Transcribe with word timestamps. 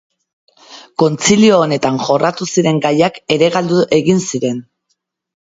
Kontzilio 1.03 1.59
honetan 1.65 1.99
jorratu 2.07 2.47
ziren 2.55 2.81
gaiak 2.87 3.21
ere 3.37 3.53
galdu 3.59 3.83
egin 4.01 4.25
ziren. 4.27 4.61